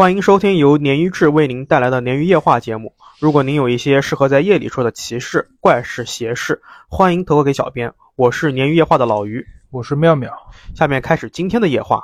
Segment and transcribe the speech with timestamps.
[0.00, 2.94] 欢迎收听由鲶鱼志为您带来的鲶鱼夜话节目。
[3.18, 7.92] 如果您有一些适合在夜里说的奇事、怪事、邪事，欢迎投稿给小编。
[8.16, 10.32] 我是鲶鱼夜话的老鱼，我是妙妙。
[10.74, 12.02] 下面开始今天的夜话。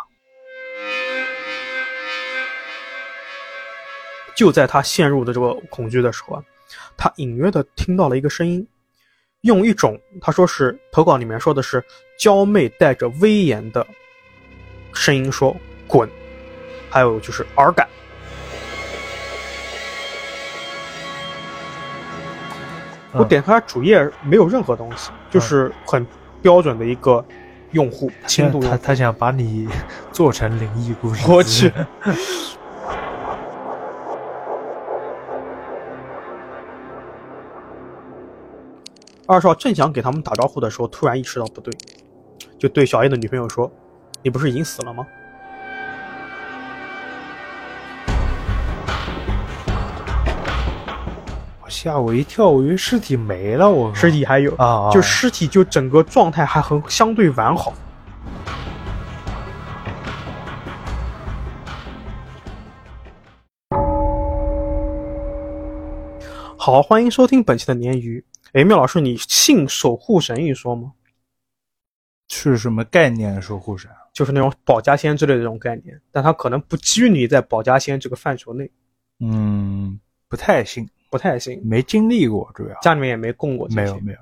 [4.35, 6.45] 就在他陷入的这个恐惧的时候啊，
[6.99, 8.69] 他隐约的听到了一个声音，
[9.41, 11.83] 用一种他说是投稿里面说的是
[12.19, 13.87] 娇媚带着威严的
[14.93, 15.57] 声音说
[15.89, 16.07] “滚”。
[16.91, 17.87] 还有就是耳感，
[23.13, 26.07] 我点开主页没有任何东西，就是很
[26.41, 27.25] 标准的一个
[27.73, 28.61] 用户轻度。
[28.61, 29.69] 他他想把你
[30.13, 31.31] 做成灵异故事。
[31.31, 31.73] 我去。
[39.29, 41.77] 二少正想给他们打招呼的时候，突然意识到不对，
[42.61, 43.69] 就对小叶的女朋友说
[44.23, 45.05] ：“你不是已经死了吗？”
[51.69, 53.69] 吓我一跳，我以为尸体没了。
[53.69, 57.73] 我尸体还有啊，就尸体就整个状态还很相对完好。
[66.57, 68.25] 好，欢迎收听本期的鲶鱼。
[68.53, 70.93] 哎，妙老师，你信守护神一说吗？
[72.29, 73.41] 是什么概念？
[73.41, 78.71] 守护神就是那种保家仙之类的这种概念，但它可能不拘泥在保家仙这个范畴内。
[79.21, 80.89] 嗯，不太信。
[81.09, 83.69] 不太行，没经历过，主要家里面也没供过。
[83.69, 84.19] 没有没有。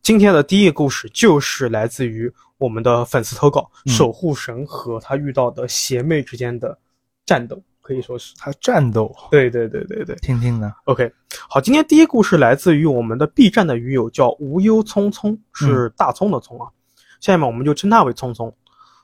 [0.00, 6.76] 今天的第一个故事就是来自于我们的粉丝投稿，守护神和他遇到的邪魅之间的
[7.24, 9.14] 战斗，可以说是他战斗。
[9.30, 10.72] 对对对对对，听听呢。
[10.84, 11.12] OK，
[11.48, 16.68] 好，今天第一故事来自于我们的 B 站的鱼友，叫无忧匆匆，是大葱的葱啊。
[17.20, 18.52] 下面我们就称他为匆匆。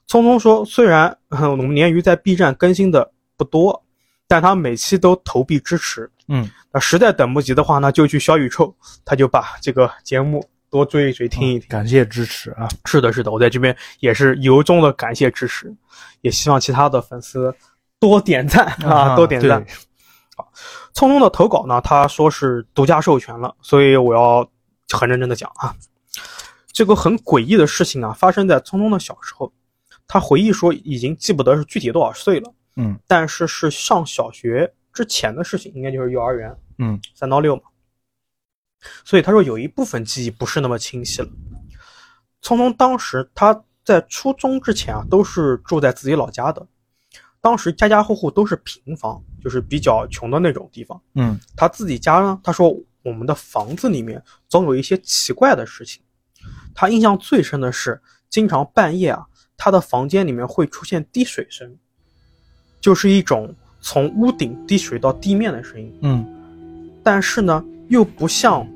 [0.09, 3.85] 匆匆说，虽然 我们鲶鱼在 B 站更新的不多。
[4.31, 8.75] 但他每期都投币支持，嗯，那实在等不及的话呢，就去小宇宙，
[9.05, 11.69] 他就把这个节目多追一追，听一听。
[11.69, 12.69] 感谢支持啊！
[12.85, 15.75] 是的，是的，我在这边也是由衷的感谢支持，
[16.21, 17.55] 也希望其他的粉丝
[17.99, 19.65] 多点赞啊，多点赞。
[20.37, 20.53] 好，
[20.95, 24.47] 匆匆的投稿呢，他说是独家授权了，所以我要
[24.91, 25.75] 很认真的讲啊，
[26.73, 29.51] 这个很诡异的事情啊，发生在聪聪的小时候，
[30.07, 32.53] 他回忆说已经记不得是具体多少岁了。
[32.77, 37.63] 嗯，但是是上小学之前的事情，应该就是幼儿园，嗯，三到六嘛。
[39.05, 41.29] 所以他说有一部分记忆不是那么清晰了。
[42.43, 46.67] 聪聪当时他在初中之前啊，都是住在自己老家的，
[47.41, 51.01] 当时家家户户都是平房，就是比较穷的那种地方。
[51.15, 56.03] 嗯，他自己家呢，他说我们的房子里面总有一些奇怪的事情。
[56.75, 59.25] 他印象最深的是，经常半夜啊，
[59.57, 61.79] 他的房间里面会出现滴水声。
[62.81, 66.27] 就是一种从屋顶滴水到地面的声音，嗯，
[67.03, 68.67] 但是呢，又不像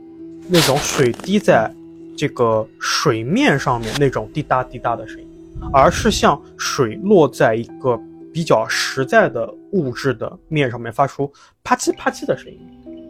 [0.49, 1.73] 那种水滴在
[2.17, 5.27] 这个水面上面那种滴答滴答的声音，
[5.73, 8.01] 而是像水落在一个
[8.33, 11.31] 比较实在的物质的面上面发出
[11.63, 12.61] 啪叽啪叽的声音，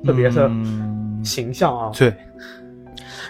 [0.04, 0.50] 特别的
[1.22, 1.90] 形象啊。
[1.94, 2.14] 对。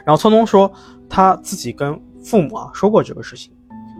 [0.04, 0.72] 然后聪聪说
[1.08, 3.52] 他自己跟父母啊说过这个事情，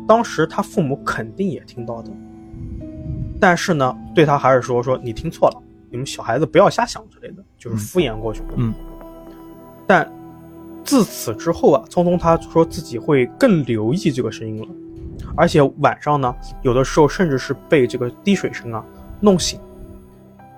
[0.07, 2.11] 当时他父母肯定也听到的。
[3.43, 5.61] 但是呢，对他还是说说你听错了，
[5.91, 8.41] 你们小孩子不要瞎想之类的，就是敷衍过去。
[8.55, 8.73] 嗯。
[9.85, 10.09] 但
[10.85, 14.69] 自此之后啊，聪聪他说自己会更留意这个声音了，
[15.37, 16.33] 而且晚上呢，
[16.63, 18.85] 有的时候甚至是被这个滴水声啊
[19.21, 19.59] 弄醒。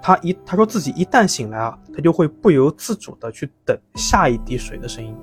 [0.02, 5.16] 他一他说自己一旦醒来啊，他就会不由自主的去等下一滴水的声音，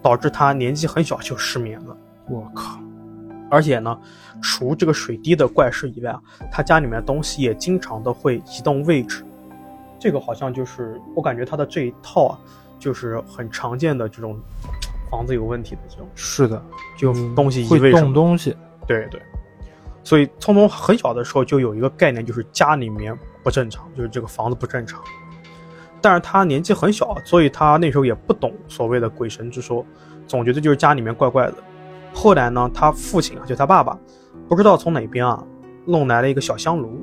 [0.00, 1.96] 导致他年纪很小就失眠了。
[2.28, 2.78] 我靠！
[3.52, 3.96] 而且呢。
[4.44, 6.20] 除这个水滴的怪事以外啊，
[6.50, 9.24] 他家里面东西也经常的会移动位置，
[10.00, 12.38] 这个好像就是我感觉他的这一套啊，
[12.76, 14.36] 就是很常见的这种
[15.08, 16.08] 房子有问题的这种。
[16.16, 16.60] 是的，
[16.98, 18.56] 就东西移位动东西。
[18.84, 19.22] 对对，
[20.02, 25.00] 所以聪聪很小的时候就有一个概念，就是家里面不正常，就是这个房子不正常。
[26.00, 29.86] 但是他年纪很小，所以他那时候也不懂所谓的鬼神之说，
[30.26, 31.54] 总觉得就是家里面怪怪的。
[32.12, 33.98] 后来呢，他父亲啊，就他爸爸。
[34.48, 35.42] 不知道从哪边啊，
[35.86, 37.00] 弄来了一个小香炉，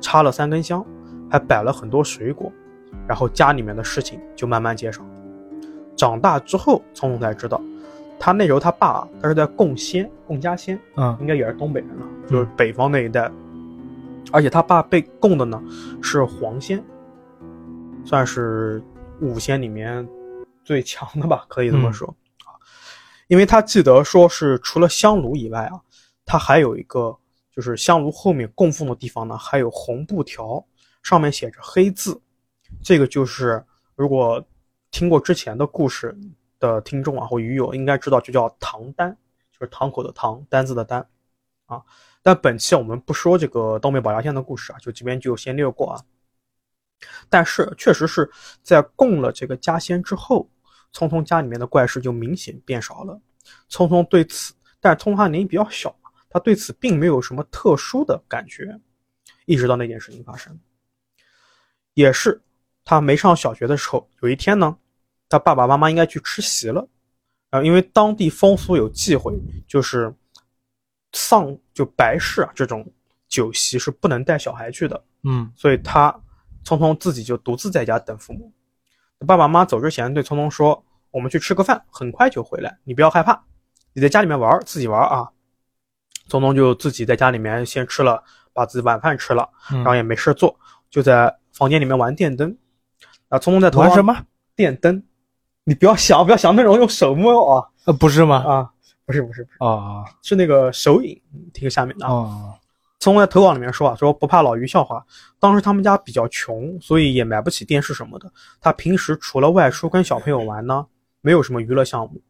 [0.00, 0.84] 插了三根香，
[1.30, 2.50] 还摆了很多水果，
[3.06, 5.02] 然后家里面的事情就慢慢介绍。
[5.94, 7.60] 长大之后，聪聪才知道，
[8.18, 13.30] 他那时候他爸啊他是在供仙，供家仙，嗯，应该也是东北人了，就是北方那一带。
[14.32, 15.62] 而且他爸被供的呢
[16.02, 16.82] 是黄仙，
[18.04, 18.82] 算是
[19.20, 20.08] 五仙里面
[20.64, 22.14] 最强的吧，可以这么说啊。
[23.30, 25.80] 因为他记得说是除了香炉以外啊。
[26.26, 27.16] 它还有一个，
[27.50, 30.64] 就是香炉后面供奉的地方呢，还有红布条，
[31.02, 32.20] 上面写着黑字，
[32.84, 33.64] 这个就是
[33.96, 34.40] 如果
[34.92, 36.16] 听过之前的故事
[36.60, 39.10] 的听众啊或鱼友应该知道，就叫唐丹，
[39.50, 41.04] 就是堂口的堂，单字的单
[41.66, 41.82] 啊。
[42.22, 46.00] 但本期我们不说这个东北保家仙的故事啊，就这边就先略过啊。
[47.28, 48.30] 但是确实是
[48.62, 50.48] 在供了这个家仙之后，
[50.92, 53.20] 聪聪家里面的怪事就明显变少了。
[53.68, 58.78] 聪聪对此，但是聪聪他年纪比较小嘛，他对此并没有什么特殊的感觉，
[59.46, 60.58] 一直到那件事情发生。
[61.94, 62.40] 也是
[62.84, 64.76] 他没上小学的时候，有一天呢，
[65.28, 66.86] 他爸爸妈妈应该去吃席了，
[67.50, 70.14] 啊，因为当地风俗有忌讳，就是
[71.12, 72.88] 丧就白事啊这种
[73.28, 76.14] 酒席是不能带小孩去的，嗯所以他
[76.62, 78.52] 聪聪自己就独自在家等父母。
[79.26, 80.82] 爸爸妈妈走之前对聪聪说
[81.12, 83.38] ：“我们去吃个饭，很快就回来，你不要害怕，
[83.92, 85.28] 你在家里面玩，自己玩啊。”
[86.26, 88.22] 聪聪就自己在家里面先吃了，
[88.54, 90.58] 把自己晚饭吃了，嗯然后也没事做，
[90.88, 92.56] 就在房间里面玩电灯。
[93.28, 94.16] 啊，聪聪在头上玩什么？
[94.56, 95.02] 电灯，
[95.64, 98.36] 你不要想，不要想那种用手摸啊呃，不是吗？
[98.36, 98.70] 啊，
[99.04, 101.20] 不是不是不是，啊是那个手影，
[101.52, 102.12] 听下面的啊。
[102.12, 102.54] 哦，
[103.00, 105.04] 聪聪在投稿里面说啊，说不怕老于笑话，
[105.38, 108.30] 当时他们家比较穷，所以也买不起电视什么的。
[108.60, 110.86] 他平时除了外出跟小朋友玩呢，
[111.22, 112.20] 没有什么娱乐项目，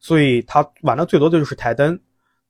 [0.00, 1.98] 所以他玩的最多的就是台灯。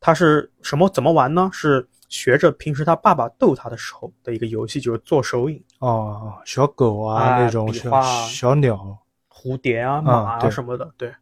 [0.00, 1.50] 他是什么怎么玩呢？
[1.52, 8.96] 是学着平时他爸爸逗他的时候的一个游戏，就是做手影，哦，小狗啊，哎那种小小鸟，
[9.31, 10.90] 蝴蝶啊、马啊对什么的。
[10.96, 11.12] 对，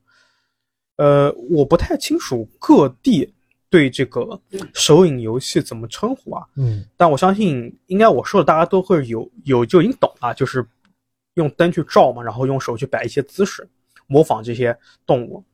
[0.97, 3.33] 呃，我不太清楚各地
[3.71, 4.41] 对这个
[4.73, 6.47] 手影游戏怎么称呼啊。
[6.57, 10.67] 嗯但我相信，应该我说的大家都会有有就已经懂了，就是
[11.35, 13.69] 用灯去照嘛，然后用手去摆一些姿势，
[14.07, 14.77] 模仿这些
[15.07, 15.45] 动物。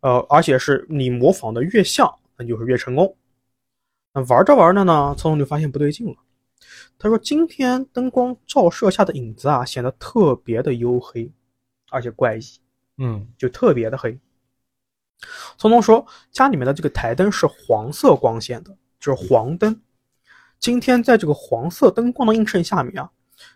[0.00, 3.16] 呃，而且是你模仿的越像，那就是越成功。
[4.12, 6.14] 那玩着玩着呢，聪聪就发现不对劲了。
[6.98, 11.30] 他说：“今天灯光照射下的影子啊，显得特别的黝黑，
[11.90, 12.42] 而且怪异。”
[12.98, 14.18] 嗯就特别的黑。
[15.56, 19.80] 聪聪说，家里面的这个台灯是黄色光线的，就是黄灯。
[20.58, 23.10] 今天在这个黄色灯光的映衬下面啊，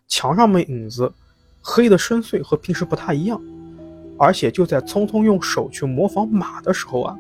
[0.09, 1.13] 墙上面影子
[1.61, 3.41] 黑的深邃，和平时不太一样。
[4.19, 7.17] 而且就在聪聪用手去模仿马的时候啊，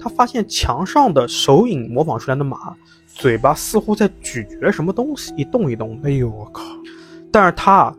[0.00, 2.74] 他发现墙上的手影模仿出来的马，
[3.06, 6.08] 嘴巴似乎在咀嚼什么东西，一动一动的。
[6.08, 6.64] 哎呦我靠，
[7.30, 7.96] 但是他啊，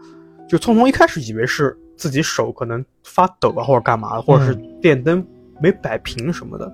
[0.50, 5.26] 就聪聪一开始以为是自己手可能发抖啊，或者干嘛的，或者是电灯
[5.60, 6.72] 没摆平什么的。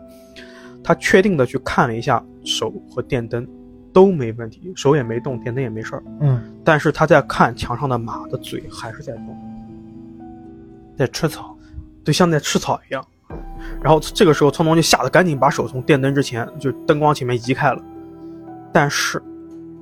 [0.83, 3.47] 他确定的去看了一下手和电灯，
[3.93, 6.03] 都没问题，手也没动，电灯也没事儿。
[6.19, 9.37] 嗯，但是他在看墙上的马的嘴还是在动，
[10.97, 11.55] 在吃草，
[12.03, 13.05] 就像在吃草一样。
[13.81, 17.81] 然后这个时候，聪聪就吓得赶紧把手从电灯之前，就灯光前面移开了。
[18.73, 19.21] 但是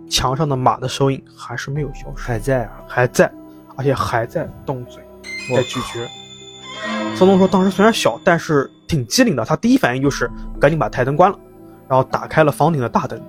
[0.09, 2.23] 墙上的马的手影还是没有消失。
[2.23, 3.31] 还在啊，还在，
[3.77, 5.01] 而且还在动嘴，
[5.55, 6.05] 在咀嚼。
[7.15, 9.45] 聪聪说，当时虽然小，但是挺机灵的。
[9.45, 11.39] 他第一反应就是赶紧把台灯关了，
[11.87, 13.21] 然后打开了房顶的大灯。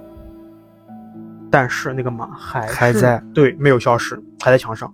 [1.49, 4.93] 但是那个马还还在，对，没有消失，还在墙上。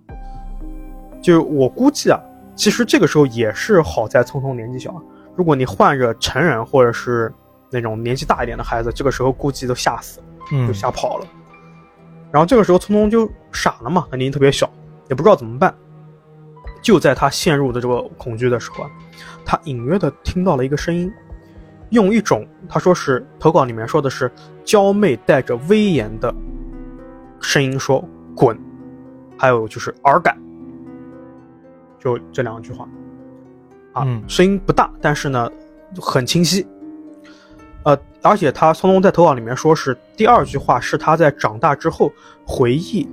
[1.21, 2.19] 就我估计啊，
[2.55, 4.93] 其实这个时候也是好在聪聪年纪小。
[5.35, 7.31] 如果你换着成人或者是
[7.69, 10.19] 那种年纪大一点的孩子，这个时候估计都吓死
[10.67, 11.25] 就吓跑了。
[12.31, 14.69] 然后这个时候，聪聪就傻了嘛，他年纪特别小，
[15.09, 15.73] 也不知道怎么办。
[16.81, 18.89] 就在他陷入的这个恐惧的时候啊，
[19.49, 21.09] 他隐约的听到了一个声音，
[21.91, 24.29] 用一种他说是投稿里面说的是
[24.65, 26.35] 娇媚带着威严的
[27.39, 28.03] 声音说
[28.35, 28.59] “滚”，
[29.39, 30.37] 还有就是“耳感”，
[31.97, 32.85] 就这两句话。
[33.93, 35.49] 啊，嗯声音不大，但是呢
[35.95, 36.67] 很清晰。
[37.83, 42.11] 呃，而且他聪聪在投稿里面说是第二句话是他在长大之后
[42.45, 43.07] 回忆，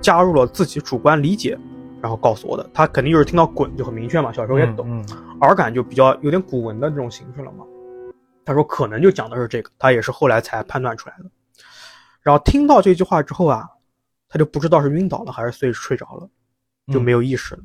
[0.00, 1.58] 加入了自己主观理解，
[2.04, 2.68] 然后告诉我的。
[2.74, 5.02] 他肯定就是听到“滚”就很明确嘛，小时候也懂，嗯
[5.40, 7.64] 耳感就比较有点古文的这种形式了嘛。
[8.44, 11.24] 他说可能就讲的是这个，他也是后来才判断出来的。
[12.20, 13.66] 然后听到这句话之后啊，
[14.28, 16.28] 他就不知道是晕倒了还是睡睡着了，
[16.92, 17.62] 就没有意识了。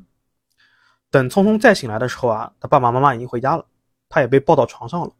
[1.10, 3.66] 等聪聪再醒来的时候啊，他爸爸妈妈已经回家了，
[4.08, 5.10] 他也被抱到床上了。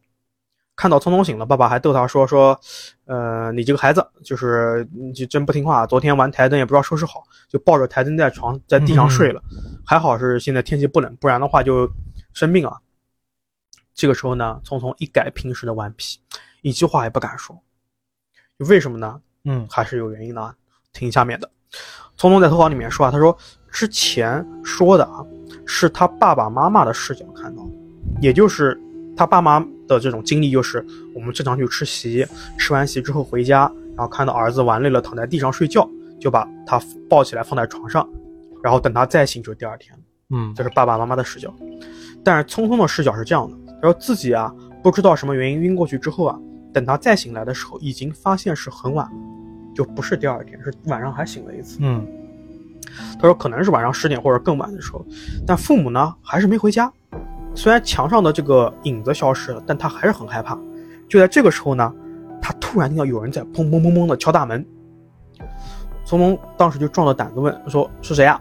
[0.80, 2.58] 看到聪聪醒了，爸爸还逗他说说，
[3.04, 9.42] 呃，你这个孩子就是你就真不听话，昨天玩台灯也不知道收拾好，就抱着台灯在床在地上睡了。
[9.84, 11.86] 还好是现在天气不冷，不然的话就
[12.32, 12.78] 生病啊。
[13.94, 16.18] 这个时候呢，聪聪一改平时的顽皮，
[16.62, 17.62] 一句话也不敢说。
[18.56, 19.20] 为什么呢？
[19.44, 20.54] 嗯还是有原因的啊。
[20.94, 21.50] 听下面的，
[22.16, 23.36] 聪聪在投稿里面说啊，他说
[23.70, 25.22] 之前说的啊，
[25.66, 27.70] 是他爸爸妈妈的视角看到的，
[28.22, 28.80] 也就是
[29.20, 30.82] 他爸妈的这种经历，就是
[31.14, 35.86] 我们正常去吃席，吃完席之后回家，然后看到儿子玩累了躺在地上睡觉，
[36.18, 38.08] 就把他抱起来放在床上，
[38.62, 39.94] 然后等他再醒就是第二天。
[40.30, 41.54] 嗯这是爸爸妈妈的视角。
[42.24, 44.50] 但是聪聪的视角是这样的，他说自己啊
[44.82, 46.40] 不知道什么原因晕过去之后啊，
[46.72, 49.12] 等他再醒来的时候，已经发现是很晚了，
[49.74, 51.76] 就不是第二天，是晚上还醒了一次。
[51.82, 52.06] 嗯
[53.20, 55.04] 他说可能是晚上十点或者更晚的时候，
[55.46, 56.90] 但父母呢还是没回家。
[57.54, 60.58] 虽然墙上的这个影子消失了，但他还是很害怕。
[61.08, 61.92] 就在这个时候呢，
[62.40, 64.64] 他突然听到有人在砰砰砰砰的敲大门。
[66.04, 68.40] 聪聪当时就壮着胆子问说是谁呀、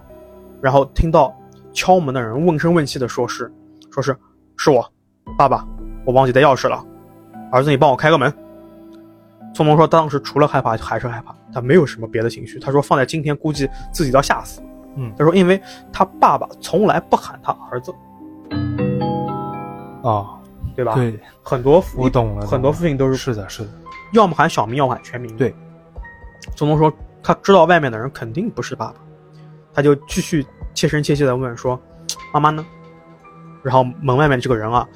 [0.62, 1.36] 然后听到
[1.72, 3.52] 敲门的人问声问气的说是，
[3.92, 4.16] 说是
[4.58, 4.88] 是我，
[5.38, 5.68] 爸爸，
[6.06, 6.84] 我忘记带钥匙了，
[7.52, 8.34] 儿子你帮我开个门。
[9.54, 12.60] 聪聪说当时除了害怕还是害怕，他没有什么别的情绪。
[12.60, 14.62] 他说放在今天估计自己都要吓死。
[14.96, 15.62] 嗯他说因为
[15.92, 17.94] 他爸爸从来不喊他儿子，
[20.04, 20.40] 哦，
[20.76, 20.96] 对吧？
[20.96, 23.70] 对，很多父我懂了，很多父亲都是是的，是的，
[24.14, 25.36] 要么喊小名，要么喊全名。
[25.36, 25.54] 对，
[26.56, 26.92] 聪聪说
[27.22, 28.96] 他知道外面的人肯定不是爸爸，
[29.74, 31.80] 他就继续切身切切的问说
[32.34, 32.66] ：“妈妈呢？”
[33.62, 34.88] 然后门外面这个人啊，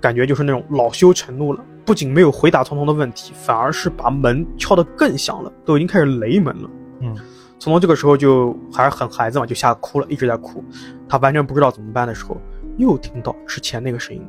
[0.00, 6.70] 感觉就是那种恼羞成怒了，不仅没有回答聪聪的问题，反而是把门敲得更响了，都已经开始雷门了。
[7.00, 7.14] 嗯
[7.60, 10.64] 聪聪这个时候就还是很孩子嘛，就吓哭了，一直在哭。
[11.08, 12.36] 他完全不知道怎么办的时候，
[12.78, 14.22] 又听到之前那个声音，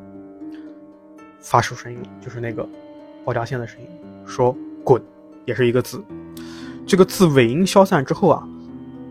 [1.39, 2.67] 发出声音，就是那个
[3.23, 3.87] 爆炸线的声音，
[4.25, 5.01] 说“滚”，
[5.45, 6.03] 也是一个字。
[6.85, 8.47] 这个字尾音消散之后啊，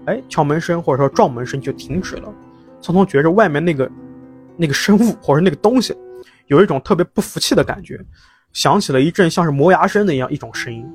[0.07, 2.33] 哎，敲门声或者说撞门声就停止了。
[2.81, 3.91] 聪聪觉着外面那个
[4.57, 5.95] 那个生物或者那个东西，
[6.49, 7.99] 有一种特别不服气的感觉，
[8.53, 10.87] 响起了一阵像是磨牙声的一样一种声音，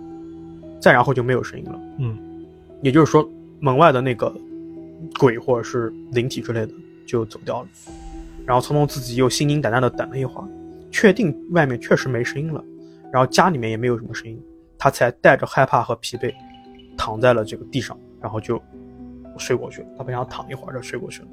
[0.79, 1.79] 再然后就没有声音了。
[1.99, 2.17] 嗯
[2.83, 3.27] 也就是说，
[3.59, 4.31] 门外的那个
[5.17, 6.71] 鬼或者是灵体之类的
[7.07, 7.67] 就走掉了。
[8.47, 10.47] 然后聪聪自己又心惊胆战的等了一会儿，
[10.89, 12.63] 确定外面确实没声音了，
[13.11, 14.41] 然后家里面也没有什么声音，
[14.77, 16.33] 他才带着害怕和疲惫
[16.97, 18.59] 躺在了这个地上，然后就
[19.37, 19.87] 睡过去了。
[19.97, 21.27] 他本想躺一会儿就睡过去了。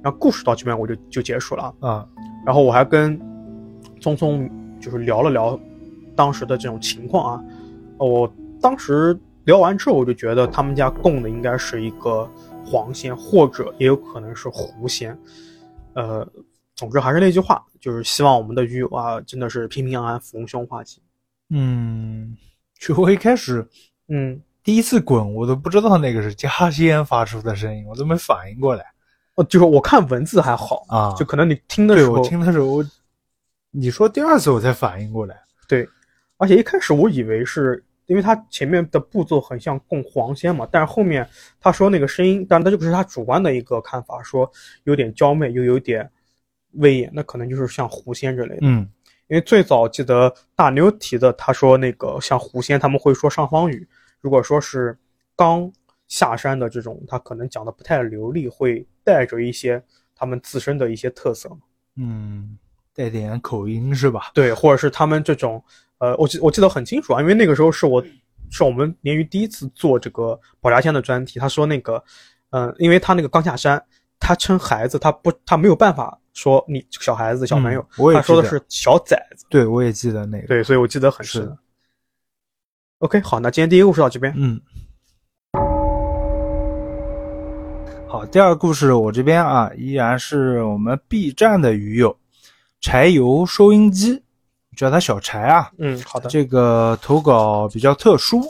[0.00, 1.88] 然后故事到这边我就就结束了啊。
[1.88, 2.08] 啊
[2.46, 3.20] 然后我还跟
[4.00, 4.48] 聪聪
[4.80, 5.58] 就是聊了聊
[6.14, 7.44] 当时的这种情况啊。
[7.98, 12.28] 我当时聊完之后，我就觉得他们家供的应该是一个
[12.64, 15.18] 黄仙，或者也有可能是狐仙。
[15.94, 16.26] 呃，
[16.74, 21.02] 总之还是那句话，就是希望我们的鱼友啊，真的是平平安安、逢凶化吉。
[21.50, 22.36] 嗯，
[22.78, 23.66] 其实我一开始
[24.08, 28.84] 嗯，第一次滚，我都不知道那个是加仙发出的声音，我都没反应过来
[29.34, 31.14] 哦，就是我看文字还好，啊。
[31.14, 32.82] 就可能你听的时候对我，听的时候，
[33.70, 35.40] 你说第二次我才反应过来。
[35.68, 35.88] 对，
[36.36, 41.26] 而且一开始我以为是因为他前面的步骤很像供黄仙嘛，但是后面
[41.58, 44.50] 他说那个声音，当然这就是他主观的一个看法，说
[44.84, 46.08] 有点娇媚又有点
[46.72, 48.60] 威严，那可能就是像狐仙之类的。
[48.60, 48.86] 嗯
[49.28, 53.88] 因为最早记得大牛提的，他说那个像狐仙他们会说上方语，
[54.20, 54.94] 如果说是
[55.34, 55.72] 刚
[56.06, 59.82] 下山的这种，他可能讲的不太流利，会带着一些
[60.14, 61.50] 他们自身的一些特色。
[61.96, 62.58] 嗯，
[62.94, 64.30] 带点口音是吧？
[64.34, 65.62] 对，或者是他们这种，
[65.98, 68.04] 呃，我记我记得很清楚啊，因为那个时候是我
[68.50, 72.02] 是我们鲶鱼第一次做这个宝家仙的专题，他说那个，
[72.50, 73.82] 嗯、因为他那个刚下山，
[74.20, 80.46] 他称孩子，他不他没有办法说你小孩子小朋友，嗯我也他说的是小崽子，对，我也记得那个。
[80.46, 81.58] 对，所以我记得很是深。
[82.98, 84.60] OK，好，那今天第一个故事到这边，嗯，
[88.06, 92.16] 好，第二个故事我这边啊，依然是我们 B 站的鱼友
[92.82, 94.22] 柴油收音机，
[94.76, 95.70] 叫他小柴啊。
[95.78, 98.42] 嗯，好的，这个投稿比较特殊，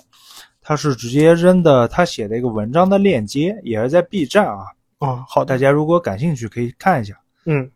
[0.61, 4.65] 他是直接扔的他写的一个文章的链接，也是在 B 站啊。
[4.99, 7.15] 哦，好，大家如果感兴趣可以看一下。
[7.47, 7.71] 嗯。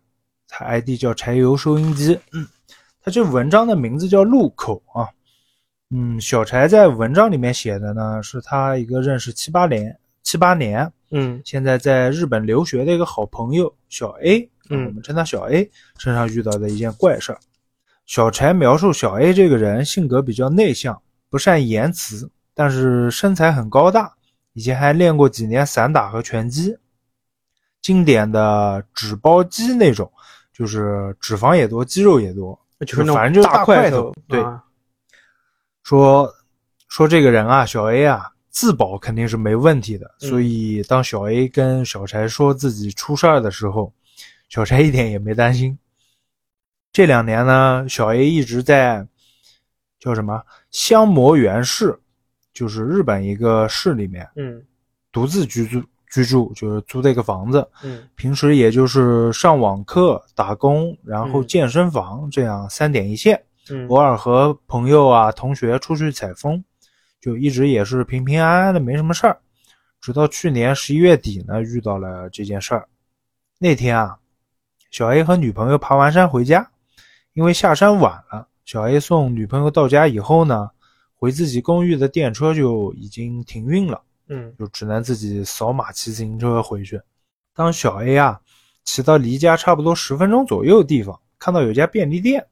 [0.48, 2.46] 他 ID 叫柴油收音机，嗯，
[3.02, 5.08] 他这文章的名字叫路口啊，
[5.90, 11.42] 嗯，小柴在文章里面写的呢，是他一个认识七八年七八年，嗯。
[11.44, 17.38] 现在在日本留学的一个好朋友小 A，啊嗯我们称他小 A 身上遇到的一件怪事儿。
[18.06, 24.12] 小柴描述小 A 这个人性格比较内向，不善言辞，但是身材很高大，
[24.52, 26.76] 以前还练过几年散打和拳击。
[27.82, 30.10] 经典的纸包肌那种，
[30.52, 34.62] 就是脂肪也多，肌肉也多，就是反正就是大块头对啊
[35.84, 36.28] 说
[36.88, 40.06] 说这个人啊，小 A 啊，自保肯定是没问题的。
[40.20, 43.92] 嗯所以当小 A 跟小柴说自己出事儿的时候，
[44.48, 45.78] 小柴一点也没担心。
[46.92, 49.06] 这两年呢，小 A 一直在
[49.98, 51.98] 叫什么香磨原市，
[52.52, 54.64] 就是日本一个市里面嗯
[55.12, 57.68] 独自居住居住，就是租的一个房子。
[57.82, 63.42] 嗯平时也就是上网课、打工，然后嗯健身房这样三点一线。
[63.68, 66.62] 嗯偶尔和朋友啊、同学出去采风，
[67.20, 69.38] 就一直也是平平安安的，没什么事儿。
[70.00, 72.88] 直到去年十一月底呢，遇到了这件事儿。
[73.58, 74.16] 那天啊，
[74.96, 76.66] 小 A 和女朋友爬完山回家，
[77.34, 80.70] 因为下山晚了，小 A 送女朋友到家以后呢，
[81.14, 84.00] 回自己公寓的电车就已经停运了，
[84.30, 86.98] 嗯就只能自己扫码骑自行车回去。
[87.54, 88.40] 当小 A 啊
[88.84, 92.42] 骑到离家差不多十分钟左右的地方，看到有家便利店，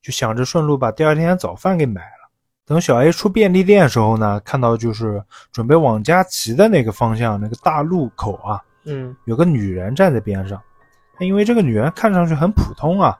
[0.00, 2.30] 就想着顺路把第二天早饭给买了。
[2.64, 5.20] 等小 A 出便利店的时候呢，看到就是
[5.50, 10.62] 准备往家骑的那个方向那个大路口啊，嗯有个女人站在边上。
[11.18, 13.16] 但因为这个女人看上去很普通啊，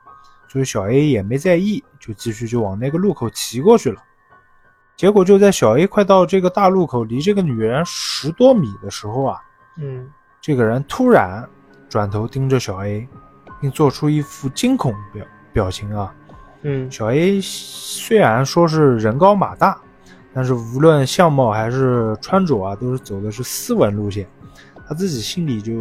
[0.49, 4.03] 所以小 A 也没在意，就继续就往那个路口骑过去了。
[4.97, 9.41] 结果就在小 A 快到这个大路口，离这个女人十多米的时候啊，
[9.79, 10.09] 嗯
[10.41, 11.49] 这个人突然
[11.89, 13.09] 转头盯着小 A，
[13.61, 16.15] 并做出一副惊恐表表情啊。
[16.63, 19.81] 嗯小 A 虽然说是人高马大，
[20.33, 24.29] 但是无论相貌还是穿着啊，都是走的是斯文路线。
[24.87, 25.73] 他自己心里就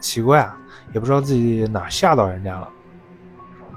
[0.00, 0.58] 奇怪啊，
[0.96, 2.66] 也不知道自己哪吓到人家了。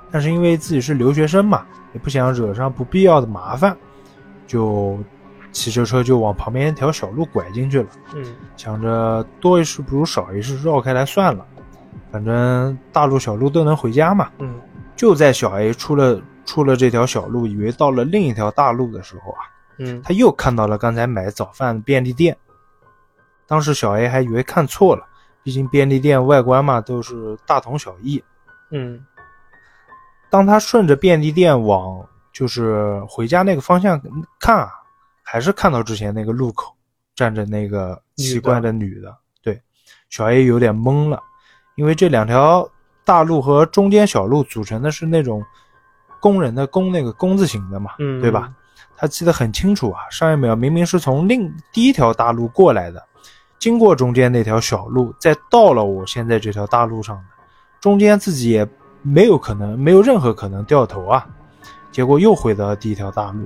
[0.10, 3.76] 但是因为自己是留学生嘛，也不想惹上不必要的麻烦，
[4.48, 4.98] 就
[5.52, 7.88] 骑着车就往旁边一条小路拐进去了。
[8.16, 8.24] 嗯
[8.56, 11.46] 想着多一事不如少一事，绕开来算了，
[12.10, 14.30] 反正大路小路都能回家嘛。
[14.40, 14.56] 嗯
[14.96, 19.44] 就在小 A 出了出了这条小路，以为到了另一条大路的时候啊，
[19.80, 22.38] 嗯他又看到了刚才买早饭的便利店。
[23.46, 25.04] 当时小 A 还以为看错了，
[25.44, 28.24] 毕竟便利店外观嘛都是大同小异。
[28.72, 29.04] 嗯
[30.30, 34.00] 当他顺着便利店往就是回家那个方向
[34.40, 34.70] 看啊，
[35.24, 36.72] 还是看到之前那个路口
[37.16, 39.18] 站着那个奇怪的女的。
[39.42, 39.60] 对，
[40.10, 41.20] 小 A 有点懵了，
[41.76, 42.70] 因为这两条
[43.04, 45.44] 大路和中间小路组成的是那种
[46.20, 48.54] 工人的工那个工字形的嘛，嗯，对吧？？
[48.96, 53.04] 他记得很清楚啊，上一秒明明是从另第一条大路过来的，
[53.60, 57.24] 经过中间那条小路，再到了我现在这条大路上的，
[57.82, 58.68] 中间自己也
[59.02, 61.28] 没有可能，没有任何可能掉头啊，
[61.92, 63.46] 结果又回到了第一条大路。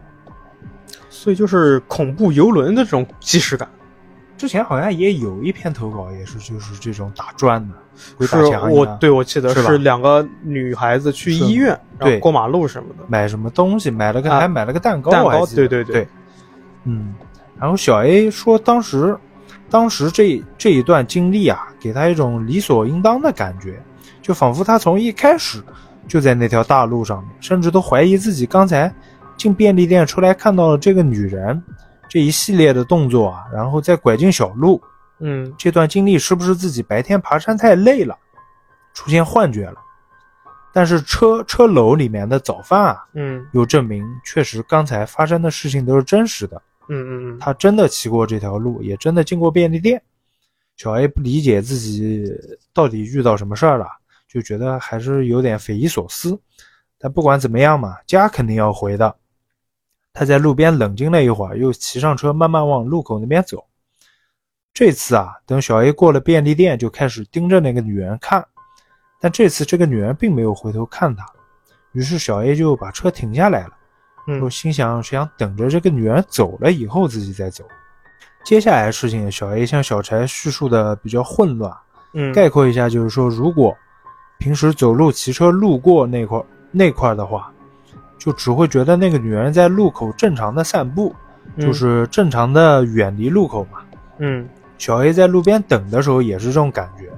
[1.10, 3.68] 所以就是恐怖游轮的这种即视感。
[4.36, 7.76] 之前好像也有一篇投稿，也是就是这种打转的，
[8.18, 13.06] 鬼是打墙一我，对我记得是是两个女孩子去医院，然对后过马路什么的。
[13.08, 16.08] 买什么东西，买了个、啊还买了个蛋糕，对对对，
[16.84, 17.16] 嗯。
[17.58, 19.16] 然后小 A 说，当时
[19.74, 23.82] 当时这这一段经历啊，给他一种理所应当的感觉，
[24.22, 25.64] 就仿佛他从一开始
[26.08, 28.94] 就在那条大路上面，甚至都怀疑自己刚才
[29.36, 31.60] 进便利店出来看到了这个女人
[32.08, 34.80] 这一系列的动作啊，然后再拐进小路，
[35.22, 38.16] 嗯这段经历是不是自己白天爬山太累了，
[38.94, 39.78] 出现幻觉了？
[40.72, 46.62] 但是车车楼里面的早饭啊，嗯又证明确实刚才发生的事情都是真实的。
[46.90, 50.02] 嗯嗯嗯，他真的骑过这条路，也真的进过便利店。
[50.76, 52.26] 小 A 不理解自己
[52.74, 53.88] 到底遇到什么事儿了，
[54.28, 56.40] 就觉得还是有点匪夷所思。
[56.98, 59.16] 但不管怎么样嘛，家肯定要回的。
[60.14, 63.66] 他在路边冷静了一会儿，又骑上车慢慢往路口那边走。
[64.74, 68.44] 这次啊，等小 A 过了便利店，就开始盯着那个女人看。
[69.20, 71.26] 但这次这个女人并没有回头看他，
[71.92, 73.74] 于是小 A 就把车停下来了。
[74.28, 77.64] 嗯我心想是想等着这个女人走了以后自己再走。
[78.44, 81.74] 接下来的事情，小 A 向小柴叙述的比较混乱，
[82.14, 83.76] 嗯概括一下就是说，如果
[84.38, 87.52] 平时走路、骑车路过那块那块的话，
[88.18, 91.16] 就只会觉得那个女人在路口正常的散步，
[91.58, 93.80] 就是正常的远离路口嘛。
[94.18, 97.10] 嗯小 A 在路边等的时候也是这种感觉，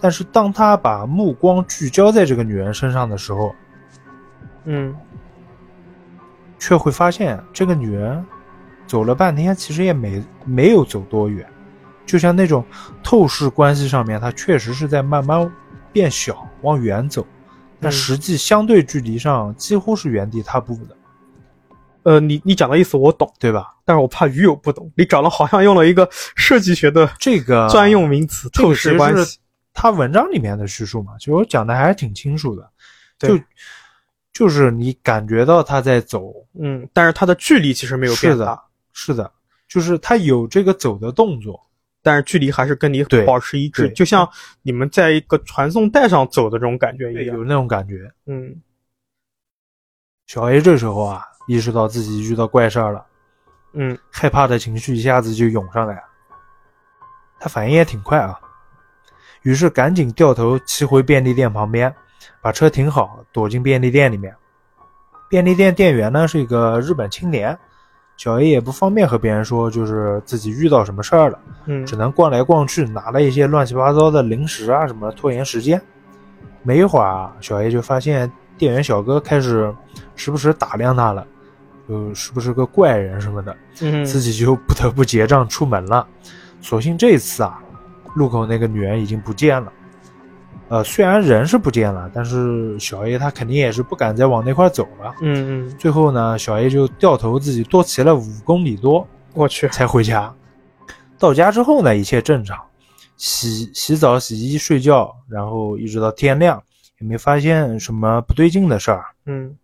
[0.00, 3.54] 但是当他把目光聚焦在这个女人身上的时候，
[4.64, 4.94] 嗯
[6.60, 8.24] 却会发现这个女人
[8.86, 11.44] 走了半天，其实也没没有走多远，
[12.06, 12.64] 就像那种
[13.02, 15.50] 透视关系上面，她确实是在慢慢
[15.92, 17.26] 变小，往远走，
[17.80, 20.96] 但嗯实际相对距离上几乎是原地踏步的，
[22.02, 23.74] 呃，你你讲的意思我懂，对吧？
[23.84, 24.90] 但是我怕鱼友不懂。
[24.96, 29.38] 你讲的好像用了一个设计学的这个 专用名词“透视关系
[29.72, 32.70] 他文章里面的叙述嘛，其实我讲的还是挺清楚的，
[33.18, 33.38] 就
[34.32, 36.32] 就是你感觉到他在走，”。
[36.58, 38.62] 嗯，但是他的距离其实没有是的变大，，
[38.92, 39.32] 是的，
[39.68, 41.60] 就是他有这个走的动作，
[42.02, 44.28] 但是距离还是跟你保持一致，就像
[44.62, 47.44] 你们在一个传送带上走的这种感觉一样有。
[47.44, 48.10] 那种感觉。
[48.26, 48.54] 嗯
[50.26, 53.04] 小 A 这时候啊，意识到自己遇到怪事儿了，
[53.72, 56.00] 嗯害怕的情绪一下子就涌上来。
[57.40, 58.38] 他反应也挺快啊，
[59.42, 61.92] 于是赶紧掉头骑回便利店旁边，
[62.42, 64.34] 把车停好，躲进便利店里面。
[65.28, 67.56] 便利店店员呢是一个日本青年，
[68.16, 75.80] 小 A 也不方便和别人说，就是自己遇到什么事儿了，嗯只能逛来逛去，拿了一些乱七八糟的零食啊什么，拖延时间。
[76.62, 79.72] 没一会儿啊，小 A 就发现店员小哥开始
[80.16, 81.26] 时不时打量他了，
[81.88, 86.06] 就是不是个怪人什么的，嗯自己就不得不结账出门了。
[86.60, 87.62] 所幸这次啊，
[88.14, 89.72] 路口那个女人已经不见了。
[90.70, 95.12] 呃，虽然人是不见了，但是小 A 他肯定也是不敢再往那块走了。
[95.20, 99.04] 嗯嗯，最后呢，小 A 就掉头自己多骑了五公里多
[99.34, 100.32] 我去，才回家。
[101.18, 102.56] 到家之后呢，一切正常，
[103.16, 106.62] 洗洗澡、洗衣、睡觉，然后一直到天亮，
[107.00, 109.04] 也没发现什么不对劲的事儿。
[109.26, 109.56] 嗯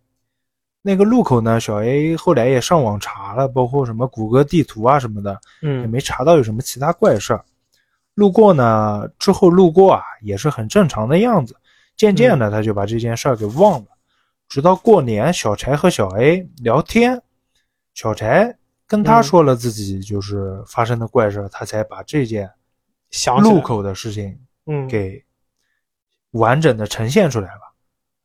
[0.81, 7.43] 那个路口呢，小 A 后来也上网查了，包括什么谷歌地图啊什么的，嗯也嗯没查到有什么其他怪事儿。
[8.17, 11.55] 路过呢，之后路过啊，也是很正常的样子。
[11.95, 13.85] 渐渐的，他就把这件事儿给忘了。
[14.49, 17.21] 直到过年，小柴和小 A 聊天，
[17.93, 22.49] 小柴跟他嗯说了自己就是发生的怪事儿，他才把这件
[23.11, 25.23] 想起来路口的事情嗯给
[26.31, 27.61] 完整的呈现出来了。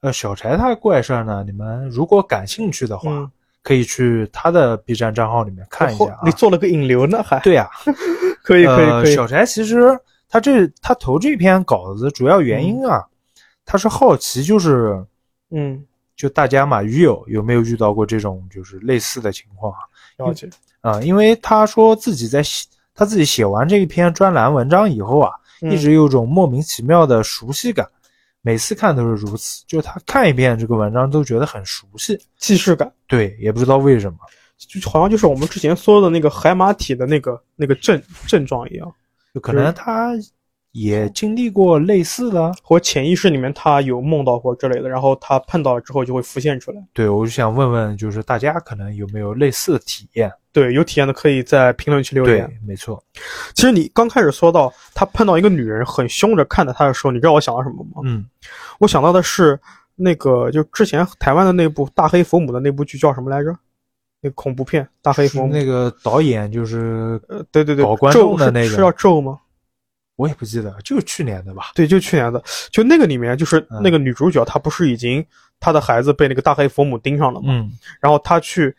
[0.01, 3.31] 呃，小柴他怪事儿呢，你们如果感兴趣的话，嗯
[3.63, 6.19] 可以去他的 B 站账号里面看一下、啊。
[6.25, 7.39] 你做了个引流呢，还。
[7.41, 7.69] 对呀、
[8.43, 9.99] 可以可以可以，呃小柴其实
[10.29, 13.05] 他这他投这篇稿子主要原因啊，
[13.65, 15.05] 他是好奇，就是
[15.51, 15.85] 嗯，
[16.17, 19.79] 就大家嘛，鱼友有没有遇到过这种就是类似的情况啊？
[20.19, 20.49] 了解，
[20.81, 25.71] 啊、因为他说自己在写他自己写完这一篇专栏文章以后啊，嗯。
[25.71, 27.89] 一直有种莫名其妙的熟悉感，
[28.43, 34.19] 每次看都是如此，就是他看一遍这个文章都觉得很熟悉，既视感，对，也不知道为什么。
[34.59, 38.93] 就好像就是我们之前说的那个海马体的那个那个症症状一样，
[39.35, 40.13] 就可能他
[40.73, 46.83] 也经历过类似的，或潜意识里面他有梦到过之类的，然后他碰到了之后就会浮现出来。
[46.93, 50.33] 对我就想问问，就是大家可能有没有类似的体验？
[50.51, 53.03] 对，有体验的可以在评论区留对言。，没错，
[53.55, 58.03] 其实你刚开始说到他碰到一个女人很凶着看着他的时候，你知道我想到什么吗？
[58.05, 58.25] 嗯，
[58.79, 59.59] 我想到的是
[59.95, 63.55] 那个就之前台湾的那部大黑佛母的那部剧叫什么来着？
[64.23, 65.49] 那个恐怖片《大黑佛母》。
[65.53, 69.39] 那个导演就是呃，对对对，搞观咒的那个是叫咒吗？
[70.23, 71.73] 我也不记得，就是去年的吧？
[71.75, 73.83] 对，就去年的，就那个里面，就是嗯。
[73.83, 75.25] 那个女主角，她不是已经
[75.59, 77.47] 她的孩子被那个大黑佛母盯上了吗？
[77.49, 77.73] 嗯。
[78.01, 78.73] 然后她去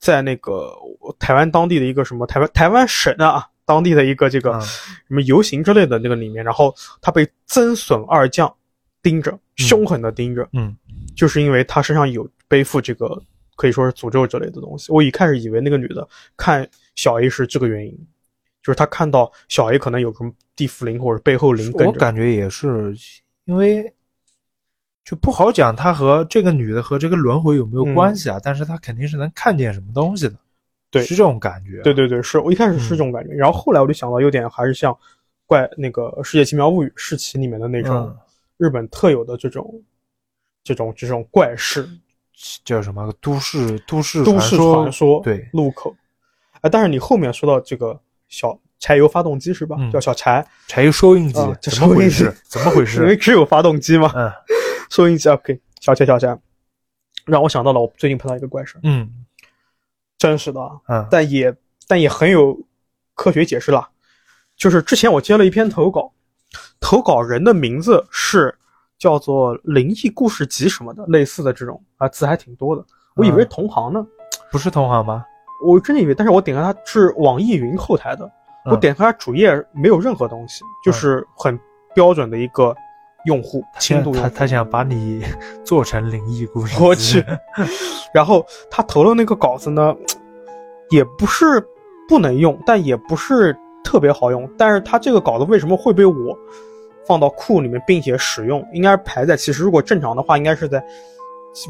[0.00, 0.74] 在那个
[1.20, 4.60] 台湾当地的一个什么台湾台湾省啊当地的一个这个嗯。
[4.62, 8.52] 什么游行之类的那个里面，然后她被曾笋二将
[9.00, 10.76] 盯着，凶狠的盯着，嗯，
[11.14, 13.22] 就是因为她身上有背负这个
[13.54, 14.90] 可以说是诅咒之类的东西。
[14.90, 16.06] 我一开始以为那个女的
[16.36, 18.06] 看小 A 是这个原因，
[18.68, 22.94] 就是他看到小 A 可能有什么地缚灵或者背后灵我感觉也是，
[23.46, 23.90] 因为
[25.02, 28.38] 就不好讲他和这个女的和这个轮回有没有关系啊？
[28.44, 30.34] 但是他肯定是能看见什么东西的，
[30.90, 31.80] 对是这种感觉。
[31.80, 34.94] 对对对，是我一开始嗯是这种感觉，然后后来我就想到有点还是像
[35.46, 38.16] 怪那个《世界奇妙物语》世奇里面的那种嗯
[38.58, 39.82] 日本特有的这种、
[40.62, 41.88] 这种这种怪事、
[42.66, 45.96] 叫什么都市都市都市传说对，路口。
[46.60, 47.98] 哎，但是你后面说到这个
[48.28, 49.76] 小柴油发动机是吧？
[49.78, 52.36] 嗯叫小柴，柴油收音机啊，这怎么回收音机事？
[52.44, 53.00] 怎么回事？
[53.02, 54.30] 因为只有发动机嘛，嗯
[54.90, 56.38] 收音机 OK，小柴小柴，
[57.26, 59.10] 让我想到了我最近碰到一个怪事，嗯
[60.18, 61.54] 真实的啊，嗯但也
[61.86, 62.58] 但也很有
[63.14, 63.88] 科学解释了。
[64.56, 66.12] 就是之前我接了一篇投稿，
[66.80, 68.52] 投稿人的名字是
[68.98, 72.84] 叫做“灵异故事集”什么的，类似的这种啊字还挺多的。
[73.14, 74.04] 我以为同行呢，
[74.50, 75.24] 不是同行吗？
[75.64, 78.24] 我真的以为，但是我点开它是网易云后台的，
[78.64, 81.58] 嗯我点开它主页没有任何东西，就是很
[81.94, 82.74] 标准的一个
[83.24, 84.28] 用户，轻度用户。
[84.28, 85.24] 他他想把你
[85.64, 87.24] 做成灵异故事，我去，
[88.14, 89.94] 然后他投了那个稿子呢，
[90.90, 91.62] 也不是
[92.08, 94.48] 不能用，但也不是特别好用。
[94.56, 96.38] 但是他这个稿子为什么会被我
[97.06, 98.64] 放到库里面并且使用？
[98.72, 100.82] 应该是排在其实如果正常的话，应该是在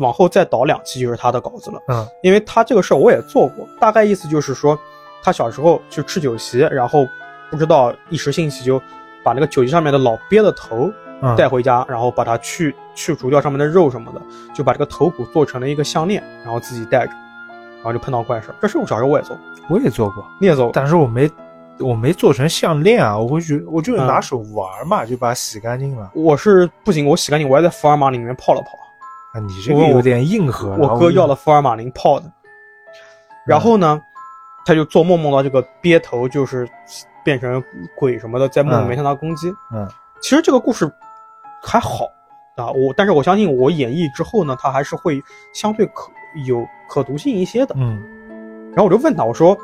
[0.01, 1.81] 往后再倒两期就是他的稿子了。
[1.89, 4.79] 嗯因为他这个事儿我也做过，大概意思就是说，
[5.23, 7.07] 他小时候去吃酒席，然后
[7.51, 8.81] 不知道一时兴起就
[9.23, 10.91] 把那个酒席上面的老鳖的头
[11.23, 14.21] 嗯带回家，然后把它去去除掉上面的肉什么的，
[14.55, 17.13] 就把这个头骨做成了一个项链，然后自己戴着，
[17.77, 18.55] 然后就碰到怪事儿。
[18.61, 20.73] 这事我小时候我也做过，我也做过，你也做过。
[20.75, 21.31] 但是我没
[21.81, 26.11] 我没做成项链啊，我会觉我就拿手玩嘛，就把它洗干净了。
[26.15, 28.71] 我是不仅我洗干净，我还在福尔马林里面泡了泡。
[29.39, 30.77] 啊，你这个有点硬核。
[30.77, 32.31] 我哥要了福尔马林泡的，
[33.47, 34.01] 然后呢，
[34.67, 36.69] 他就做梦梦到这个鳖头就是
[37.25, 37.63] 变成
[37.97, 39.49] 鬼什么的，在梦里面向他攻击。
[39.73, 39.87] 嗯
[40.21, 40.91] 其实这个故事
[41.63, 42.05] 还好
[42.57, 45.23] 啊，我但是我相信我演绎之后呢，它还是会
[45.55, 46.11] 相对可
[46.45, 47.75] 有可读性一些的。
[47.79, 48.03] 嗯
[48.71, 49.57] 然后我就问他，我说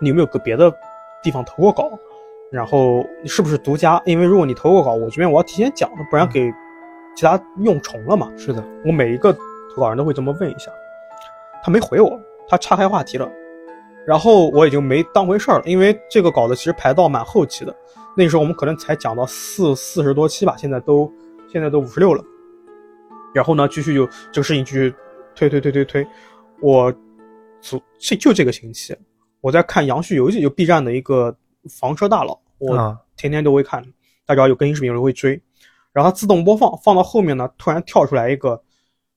[0.00, 0.72] 你有没有搁别的
[1.22, 1.88] 地方投过稿？
[2.50, 4.02] 然后是不是独家？
[4.04, 6.52] 因为如果你投过稿，我这边我要提前讲，不然给
[7.14, 8.30] 其他用重了嘛。
[8.36, 10.70] 是的，我每一个投稿人都会这么问一下。
[11.62, 12.18] 他没回我，
[12.48, 13.30] 他岔开话题了。
[14.06, 17.76] 然后我也就没当回事儿了，因为这个稿子其实排到蛮后期的，
[18.16, 21.12] 那时候我们可能才讲到四四十多期吧，现在都
[21.52, 22.24] 现在都五十六了。
[23.34, 24.92] 然后呢，继续就这个事情继续
[25.34, 26.06] 推推推推推，
[26.60, 26.90] 我
[27.60, 28.96] 就就就这个星期，
[29.42, 31.36] 我在看《杨旭游记》，就 B 站的一个
[31.68, 33.84] 房车大佬，我啊天天都会看，
[34.26, 35.40] 他只要有更新视频我就会追。
[35.92, 38.62] 然后它自动播放，放到后面呢，突然跳出来一个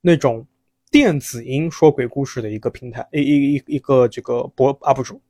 [0.01, 0.45] 那种
[0.91, 5.21] 电子音说鬼故事的一个平台，一一一一个这个博 UP 主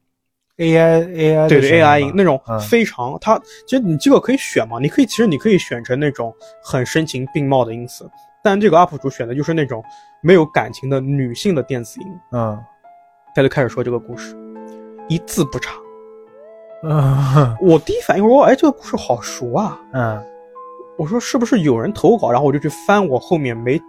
[0.57, 2.59] ，AI AI 对对的 AI 音那种嗯。
[2.59, 8.09] 非常，它其实你这个可以选嘛，你可以其实你可以选成那种很深情并茂的音色，
[8.43, 9.83] 但这个 UP 主选的就是那种
[10.21, 12.57] 没有感情的女性的电子音，嗯。
[13.35, 14.35] 他就开始说这个故事，
[15.09, 15.73] 一字不差。
[16.83, 17.57] 嗯。
[17.61, 20.23] 我第一反应我说，哎，这个故事好熟啊，嗯
[20.97, 22.31] 我说是不是有人投稿？
[22.31, 23.81] 然后我就去翻我后面没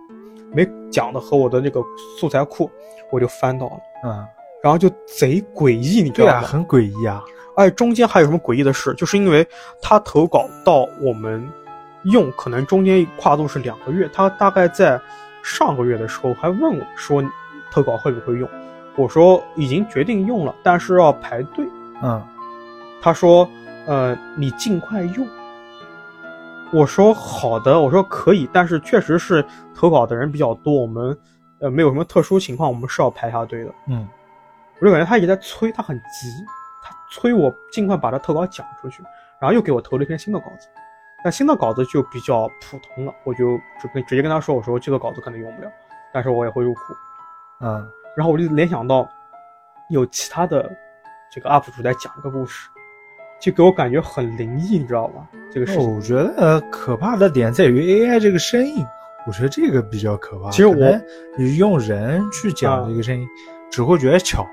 [0.53, 1.83] 没讲的和我的那个
[2.19, 2.71] 素材库，
[3.11, 4.27] 我就翻到了，嗯，
[4.63, 6.41] 然后就贼诡异，你知道吗对啊？
[6.41, 7.23] 很诡异啊。
[7.57, 9.47] 而且中间还有什么诡异的事，就是因为
[9.81, 11.47] 他投稿到我们
[12.05, 14.11] 用，可能中间跨度是两个月。
[14.13, 15.01] 他大概在
[15.43, 17.23] 上个月的时候还问我说
[17.71, 18.49] 投稿会不会用，
[18.97, 21.67] 我说已经决定用了，但是要排队。
[22.03, 22.23] 嗯
[23.01, 23.49] 他说
[23.87, 25.29] 呃你尽快用。
[26.73, 31.17] 我说好的，我说可以，但是确实是投稿的人比较多，我们
[31.61, 33.73] 呃没有什么特殊情况，我们是要排下队的。
[33.87, 34.09] 嗯
[34.81, 36.29] 我就感觉他一直在催，他很急，
[36.83, 39.03] 他催我尽快把他投稿讲出去，
[39.41, 40.69] 然后又给我投了一篇新的稿子，
[41.23, 45.71] 但新的稿子就比较普通了，我就直跟直接跟他说，我说这个稿子可能用不了，
[46.13, 46.81] 但是我也会入库。
[47.61, 49.09] 嗯然后我就联想到
[49.91, 50.71] 有其他的
[51.31, 52.69] 这个 UP 主在讲这个故事，
[53.45, 55.29] 就给我感觉很灵异，你知道吗？
[55.53, 55.95] 这个事情。
[55.95, 58.83] 我觉得可怕的点在于 AI 这个声音，
[59.27, 60.49] 我觉得这个比较可怕。
[60.49, 60.99] 其实我
[61.37, 63.29] 你用人去讲啊这个声音，
[63.71, 64.47] 只会觉得巧。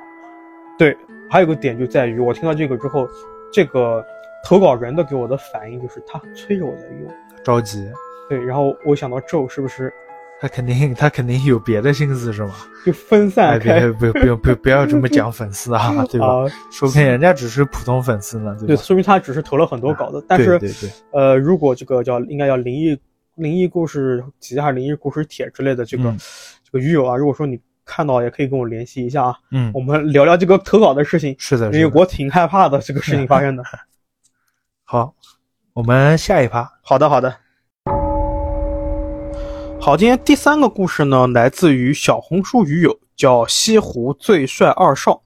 [0.78, 0.98] 对，
[1.30, 3.08] 还有个点就在于我听到这个之后，
[3.50, 4.06] 这个
[4.44, 7.10] 投稿人的给我的反应就是他催着我在用。
[7.46, 7.90] 着急，
[8.28, 9.94] 对，然后我想到咒是不是
[10.42, 12.54] 他肯定 他肯定有别的心思是吗？
[12.84, 13.60] 就分散？
[13.60, 16.26] 别不不用不不要这么讲粉丝啊， 对吧？
[16.28, 18.82] 啊，说不定人家只是普通粉丝呢，对，对吧？
[18.82, 23.00] 说明他只是投了很多稿子，但是对对对，呃，如果这个叫应该叫灵异
[23.36, 26.18] 灵异故事集还是灵异故事帖之类的这个、嗯
[26.64, 31.88] 这个鱼友啊，如果说你看到也可以跟我联系一下啊，嗯我，们聊聊这个投稿的事情，是的，因是的。
[31.90, 33.64] 为我挺害怕的这个事情发生的。
[34.86, 35.14] 好，
[35.74, 36.68] 我们下一趴。
[36.82, 37.36] 好的，好的。
[39.84, 45.24] 好，今天第三个故事呢，来自于小红书鱼友，叫西湖最帅二少。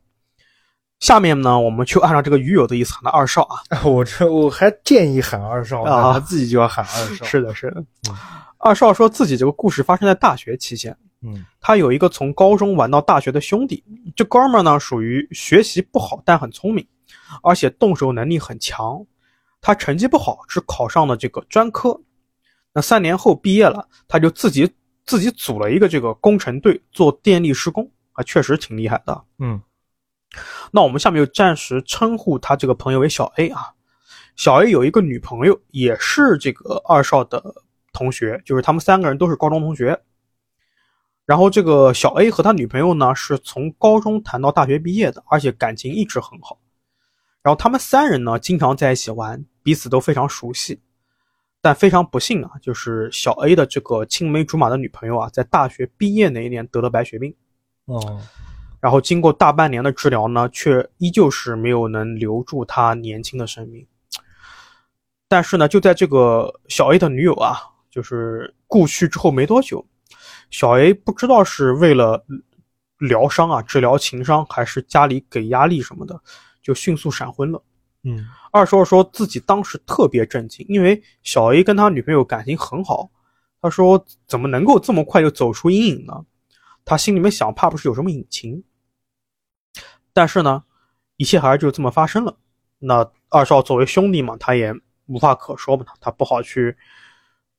[1.02, 3.60] 下面呢，我们就按照这个鱼友的意思喊他二少啊。
[3.84, 7.26] 我这我还建议喊二少，啊他自己就要喊二少。
[7.26, 7.84] 是的，是的。
[8.58, 13.84] 二少说自己这个故事发生在大学期间，嗯他有一个从高中玩到大学的兄弟，
[14.16, 16.88] 这哥们儿呢属于学习不好但很聪明，
[17.44, 19.06] 而且动手能力很强。
[19.60, 22.00] 他成绩不好，只考上了这个专科。
[22.76, 24.70] 那三年后毕业了，他就自己
[25.06, 29.24] 自己组了一个这个工程队做电力施工啊，确实挺厉害的。
[29.40, 29.62] 嗯
[30.72, 33.74] 那我们下面就暂时称呼他这个朋友为小 A 啊。
[34.36, 37.42] 小 A 有一个女朋友，也是这个二少的
[37.94, 39.98] 同学，就是他们三个人都是高中同学。
[41.26, 46.60] 然后这个小 A 和他女朋友呢，是从高中谈到大学毕业的，而且感情一直很好。
[47.42, 50.82] 然后他们三人呢，经常在一起玩，彼此都非常熟悉。
[51.66, 57.34] 但非常不幸啊，就是小 A 的这个青梅竹马的女朋友啊，在大学毕业那一年得了白血病。
[57.86, 58.22] 哦
[58.80, 63.84] 然后经过大半年的治疗呢，却依旧是没有能留住他年轻的生命。
[65.28, 67.58] 但是呢，就在这个小 A 的女友啊，
[67.90, 69.84] 就是故去之后没多久，
[70.52, 72.24] 小 A 不知道是为了
[73.00, 76.22] 疗伤啊，治疗情伤，还是家里给压力什么的，
[76.62, 77.60] 就迅速闪婚了。
[78.06, 83.10] 嗯二少说自己当时特别震惊，因为小 A 跟他女朋友感情很好，
[83.62, 86.26] 他说怎么能够这么快就走出阴影呢？
[86.86, 88.64] 他心里面想，怕不是有什么隐情。
[90.14, 90.64] 但是呢，
[91.18, 92.38] 一切还是就这么发生了。
[92.78, 94.74] 那二少作为兄弟嘛，他也
[95.08, 96.78] 无话可说嘛，他不好去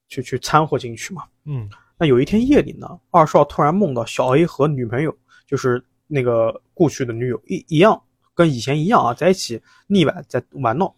[0.09, 1.25] 去去掺和进去嘛。
[1.45, 8.01] 嗯那有一天夜里呢，二少突然梦到小 A 和女朋友，就是那个故去的女友一一样，
[8.37, 10.95] 跟以前一样啊，在一起腻歪在玩闹，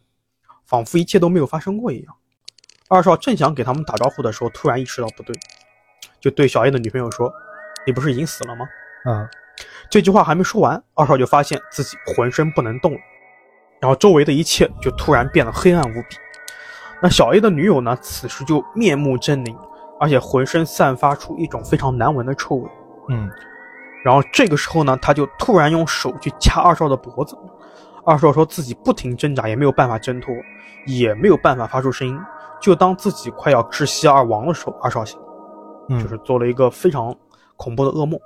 [0.66, 2.14] 仿佛一切都没有发生过一样。
[2.88, 5.34] 二少正想给他们打招呼的时候，突然意识到不对，
[6.20, 7.32] 就对小 A 的女朋友说
[7.86, 8.66] ：“你不是已经死了吗
[9.04, 9.30] 啊？”
[9.90, 12.98] 这句话还没说完，二少就发现自己浑身不能动了，
[13.80, 16.16] 然后周围的一切就突然变得黑暗无比。
[17.00, 19.56] 那小 A 的女友呢，此时就面目狰狞，
[20.00, 22.70] 而且浑身散发出一种非常难闻的臭味。
[23.10, 23.30] 嗯，
[24.08, 27.36] 然后这个时候呢，他就突然用手去掐二少的脖子。
[28.06, 30.34] 二少说自己不停挣扎，也没有办法挣脱，
[30.86, 32.18] 也没有办法发出声音。
[32.58, 35.20] 就当自己快要窒息而亡的时候，二少醒，
[35.90, 37.14] 嗯就是做了一个非常
[37.58, 38.18] 恐怖的噩梦。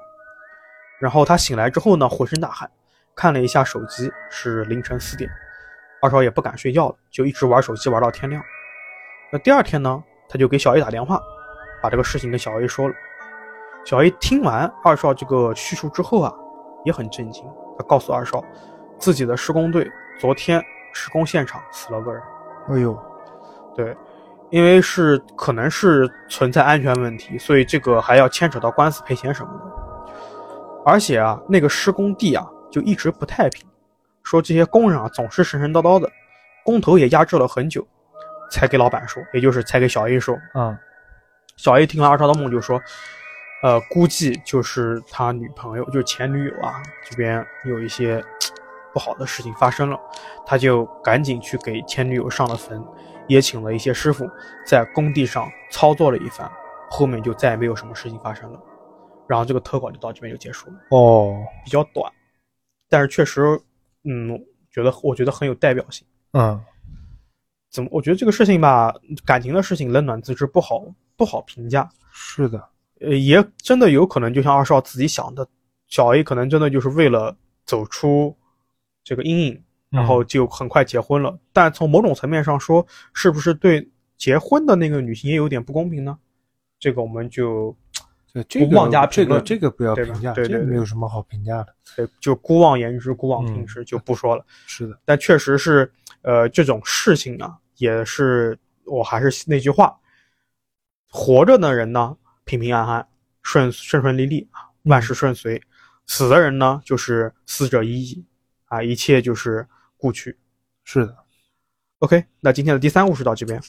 [1.01, 2.71] 然后他醒来之后呢，浑身大汗，
[3.17, 5.29] 看了一下手机，是凌晨四点。
[6.01, 8.41] 二少也不敢睡觉了，就一直玩手机玩到天亮。
[9.33, 11.21] 那第二天呢，他就给小 A 打电话，
[11.83, 12.95] 把这个事情跟小 A 说了。
[13.85, 16.33] 小 A 听完二少这个叙述之后啊，
[16.85, 17.45] 也很震惊。
[17.77, 18.43] 他告诉二少，
[18.99, 19.91] 自己的施工队
[20.21, 22.23] 昨天施工现场死了个人。
[22.69, 22.97] 哎呦，
[23.75, 23.97] 对，
[24.51, 29.83] 因为是可能是存在安全问题，所以这个还要牵扯到官司赔钱什么的。
[30.85, 33.67] 而且啊，那个施工地啊就一直不太平，
[34.23, 36.09] 说这些工人啊总是神神叨叨的，
[36.65, 37.87] 工头也压制了很久，
[38.51, 40.37] 才给老板说，也就是才给小 A 说。
[40.55, 40.77] 嗯
[41.57, 42.81] 小 A 听完二少的梦就说，
[43.63, 48.23] 呃，估计就是他女朋友，就是前女友啊，这边有一些
[48.93, 49.99] 不好的事情发生了，
[50.45, 52.85] 他就赶紧去给前女友上了坟，
[53.29, 54.29] 也请了一些师傅
[54.67, 56.51] 在工地上操作了一番，
[56.91, 58.61] 后面就再也没有什么事情发生了。
[59.29, 62.13] 然后这个特稿就到这边就结束了，哦，比较短，
[62.89, 63.43] 但是确实，
[64.05, 64.37] 嗯，
[64.73, 66.05] 觉得我觉得很有代表性。
[66.33, 66.61] 嗯
[67.71, 67.89] 怎么？
[67.93, 68.93] 我觉得这个事情吧，
[69.25, 70.83] 感情的事情冷暖自知，不好
[71.17, 71.89] 不好评价。
[72.11, 72.63] 是的，
[73.03, 75.47] 呃，也真的有可能，就像二少自己想的，
[75.89, 78.37] 小 A 可能真的就是为了走出
[79.05, 81.39] 这个阴影，然后就很快结婚了。
[81.53, 86.19] 但从某种层面上说，是不是对结婚的那个女性也有点不公平呢？
[86.79, 87.77] 这个我们就
[88.33, 91.75] 对这个不妄加这个评论这个不要评价，这个没有什么好评价的。
[91.97, 94.45] 对就姑妄言之，姑妄听嗯之，就不说了。
[94.67, 95.91] 是的，但确实是，
[96.23, 99.97] 呃，这种事情呢，也是我还是那句话，
[101.09, 103.07] 活着的人呢，平平安安、
[103.43, 105.61] 顺顺顺利利啊，万事顺遂；
[106.07, 108.25] 死的人呢，就是死者已矣
[108.67, 110.39] 啊，一切就是故去。
[110.85, 111.17] 是的
[112.01, 113.63] ，OK，那今天的第三故事到这边。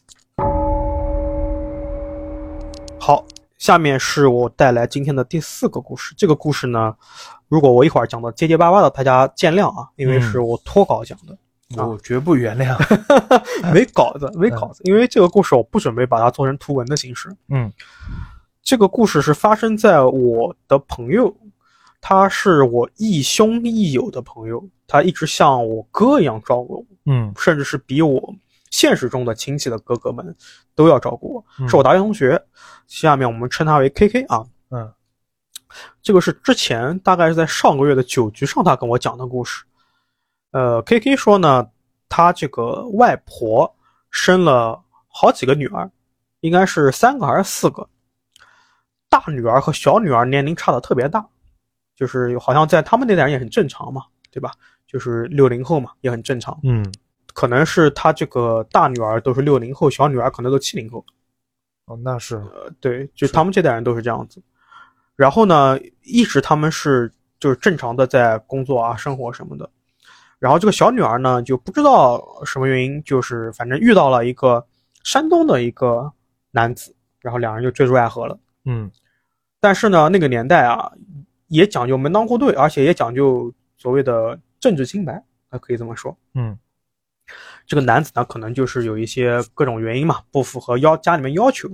[2.99, 3.25] 好，
[3.57, 6.15] 下面是我带来今天的第四个故事。
[6.17, 6.95] 这个故事呢，
[7.47, 11.33] 如果我一会儿讲的结结巴巴的，大家见谅啊，因为是我脱稿讲的。
[11.33, 12.77] 啊我绝不原谅。
[13.73, 17.35] 没稿子，没稿子，因为这个故事我不准备把它做成图文的形式。
[17.49, 17.71] 嗯
[18.63, 21.35] 这个故事是发生在我的朋友，
[21.99, 28.33] 他是我亦兄亦友的朋友，他一直像我哥一样照顾我，嗯甚至是比我
[28.71, 30.33] 现实中的亲戚的哥哥们
[30.75, 32.41] 都要照顾我，嗯是我大学同学。
[32.87, 34.45] 下面我们称他为 KK 啊。
[34.69, 34.91] 嗯
[36.01, 39.65] 这个是之前大概是在上个月的酒局上他跟我讲的故事。
[40.51, 41.67] 呃，K K 说呢，
[42.07, 43.75] 他这个外婆
[44.09, 45.89] 生了好几个女儿，
[46.41, 47.89] 应该是三个还是四个。
[49.13, 51.23] 大女儿和小女儿年龄差的特别大，
[51.95, 54.49] 就是好像在他们那代人也很正常嘛，对吧？
[54.87, 56.59] 就是六零后嘛，也很正常。
[56.63, 56.83] 嗯，
[57.31, 61.05] 可能是他这个大女儿都是六零后，小女儿可能都七零后。
[61.85, 64.41] 哦，那是呃，对，就他们这代人都是这样子。
[65.15, 69.69] 然后呢，一直他们是就是正常的在工作啊、生活什么的。
[70.39, 74.65] 然后这个小女儿呢，就不知道什么原因，就是反正遇到了一个
[75.03, 76.11] 山东的一个
[76.49, 78.35] 男子，然后两人就坠入爱河了。
[78.65, 78.89] 嗯
[79.63, 80.91] 但是呢，那个年代啊，
[81.47, 85.13] 也讲究门当户对，而且也讲究所谓的政治清白，
[85.47, 86.17] 啊，可以这么说。
[86.33, 86.59] 嗯
[87.65, 91.69] 这个男子呢，可能就是有一些各种原因嘛，不符合要家里面要求，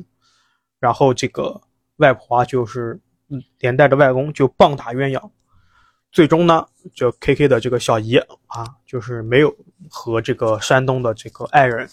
[0.80, 1.60] 然后这个
[1.96, 5.32] 外婆啊，就是嗯连带着外公就棒打鸳鸯，
[6.12, 9.52] 最终呢，这 K K 的这个小姨啊，就是没有
[9.90, 11.90] 和这个山东的这个爱人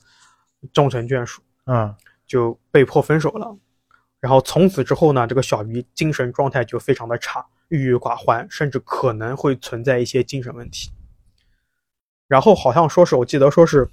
[0.75, 1.95] 终成眷属，嗯
[2.27, 3.57] 就被迫分手了。
[4.27, 10.91] 然后从此之后呢，这个小鱼精神状态就非常的差，郁郁寡欢，甚至可能会存在一些精神问题。
[12.27, 13.89] 然后好像说是我记得说是，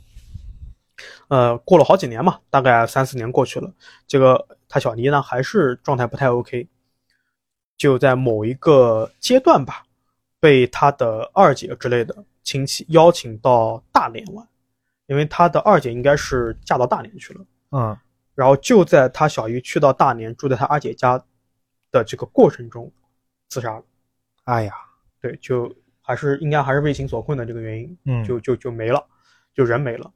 [1.27, 3.71] 呃，过了好几年嘛，大概三四年过去了，
[4.07, 6.67] 这个他小姨呢还是状态不太 OK，
[7.77, 9.85] 就在某一个阶段吧，
[10.39, 14.47] 被他的二姐之类的亲戚邀请到大连玩，
[15.05, 17.45] 因为他的二姐应该是嫁到大连去了。
[17.69, 17.95] 嗯
[18.35, 21.23] 然后就在他小姨去到大连住在他二姐家
[21.91, 22.91] 的这个过程中
[23.49, 23.83] 自杀了。
[24.45, 24.73] 哎呀，
[25.21, 29.05] 对，就还是应该还是为情所困的这个原因，嗯就就就没了，
[29.53, 30.11] 就人没了。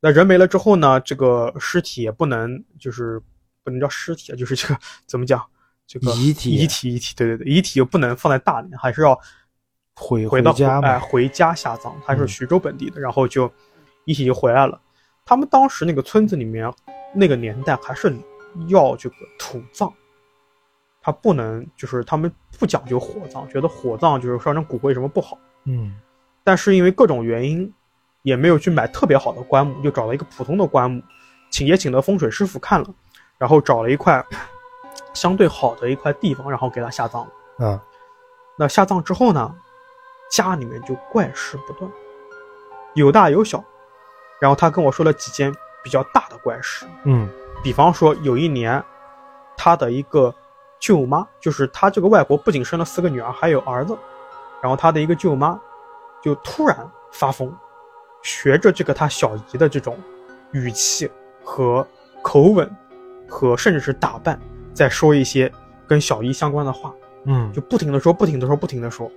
[0.00, 3.20] 那人没了之后呢，这个尸体也不能就是
[3.64, 5.44] 不能叫尸体啊，就是这个怎么讲，
[5.86, 9.18] 这个遗体遗体遗体，对对对，遗体又不能放在大连，还是要
[9.94, 11.94] 回回到家嘛，哎回家下葬。
[12.06, 13.52] 他是嗯徐州本地的，然后就
[14.04, 14.80] 遗体就回来了。
[15.26, 16.72] 他们当时那个村子里面，
[17.12, 18.16] 那个年代还是
[18.68, 19.92] 要这个土葬，
[21.02, 25.36] 他不能就是他们不讲究火葬，觉得火葬就是烧成骨灰什么不好。
[25.64, 25.94] 嗯
[26.44, 27.74] 但是因为各种原因，
[28.22, 31.02] 也没有去买特别好的棺木，就找了一个普通的棺木，
[31.50, 32.86] 请也请了风水师傅看了，
[33.36, 34.24] 然后找了一块
[35.12, 37.66] 相对好的一块地方，然后给他下葬了。
[37.66, 37.82] 啊
[38.56, 39.52] 那下葬之后呢，
[40.30, 41.90] 家里面就怪事不断，
[42.94, 43.62] 有大有小。
[44.40, 47.28] 然后他跟我说了几件比较大的怪事，嗯
[47.62, 48.82] 比方说有一年，
[49.56, 50.34] 他的一个
[50.78, 53.96] 舅妈，就是他这个外婆，不仅生了四个女儿，还有儿子。
[54.62, 55.58] 然后他的一个舅妈
[56.22, 56.76] 就突然
[57.12, 57.54] 发疯，
[58.22, 59.96] 学着这个他小姨的这种
[60.52, 61.10] 语气
[61.44, 61.86] 和
[62.22, 62.68] 口吻，
[63.28, 64.40] 和甚至是打扮，
[64.74, 65.52] 在说一些
[65.86, 66.92] 跟小姨相关的话，
[67.24, 69.10] 嗯，就不停的说，不停的说，不停的说，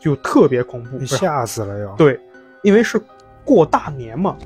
[0.00, 1.04] 就特别恐怖。
[1.04, 1.94] 吓死了要。
[1.96, 2.18] 对，
[2.62, 3.00] 因为是
[3.44, 4.36] 过大年嘛，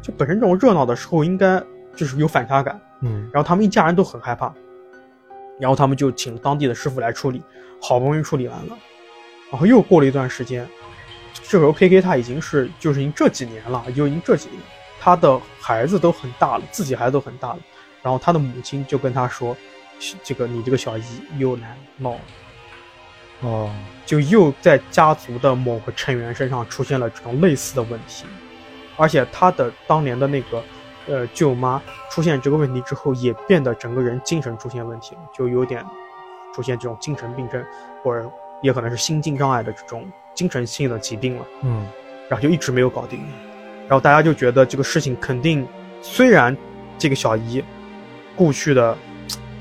[0.00, 1.62] 就本身这种热闹的时候应该
[1.96, 2.80] 就是有反差感。
[3.00, 4.52] 嗯然后他们一家人都很害怕，
[5.60, 7.42] 然后他们就请当地的师傅来处理，
[7.82, 8.78] 好不容易处理完了，
[9.50, 10.66] 然后又过了一段时间，
[11.42, 14.60] 这时候 K K 他已经是就是已经这几年了，就已经这几年，
[15.00, 17.58] 他的孩子都很大了，自己孩子都很大了，
[18.02, 19.54] 然后他的母亲就跟他说，
[20.22, 21.02] 这个你这个小姨
[21.36, 22.20] 又来闹了。
[23.40, 23.70] 哦，
[24.06, 28.24] 就又在家族的某个成员身上出现了这种类似的问题，
[28.96, 30.62] 而且他的当年的那个
[31.06, 31.80] 呃舅妈
[32.10, 35.84] 出现这个问题之后，也变得整个人精神出现问题了，就有点
[36.54, 37.64] 出现这种精神病症，
[38.02, 38.30] 或者
[38.62, 41.86] 也可能是心境障碍的这种精神性的疾病了，嗯。
[42.26, 43.20] 然后就一直没有搞定，
[43.82, 45.68] 然后大家就觉得这个事情肯定，
[46.00, 46.56] 虽然
[46.96, 47.62] 这个小姨
[48.34, 48.96] 故去的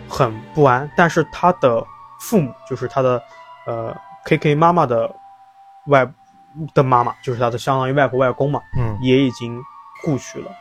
[0.08, 1.86] 很不安，但是她的
[2.22, 3.22] 父母就是她的
[3.68, 5.14] 呃 K K 妈妈的
[5.88, 6.10] 外
[6.74, 8.98] 的妈妈，就是他的相当于外婆外公嘛，嗯。
[9.02, 9.60] 也已经
[10.04, 10.52] 故去了，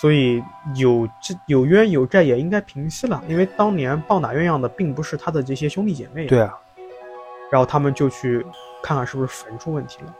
[0.00, 0.42] 所以
[0.74, 6.58] 有这有冤有债也应该平息了，因为当年棒打鸳鸯的并不是他的这些兄弟姐妹，对啊，
[7.50, 8.44] 然后他们就去
[8.82, 10.14] 看看是不是坟出问题了。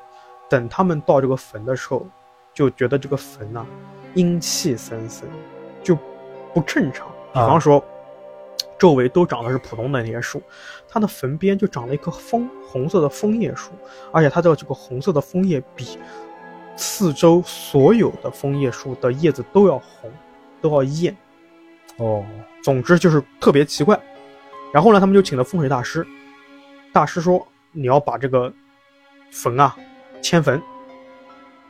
[0.49, 2.07] 等他们到这个坟的时候，
[2.55, 3.67] 就觉得这个坟呐、
[4.15, 5.29] 阴气森森，
[5.83, 5.97] 就
[6.55, 7.07] 不正常。
[7.33, 7.85] 比方说，
[8.79, 10.43] 周围都长的是普通的那些树，
[10.89, 13.73] 它的坟边就长了一棵枫红色的枫叶树，
[14.13, 15.99] 而且它的这个红色的枫叶比
[16.77, 20.11] 四周所有的枫叶树的叶子都要红，
[20.61, 21.17] 都要艳。
[21.97, 22.25] 哦，
[22.63, 24.01] 总之就是特别奇怪。
[24.73, 26.07] 然后呢，他们就请了风水大师，
[26.93, 28.53] 大师说你要把这个
[29.33, 29.75] 坟啊
[30.23, 30.63] 迁坟，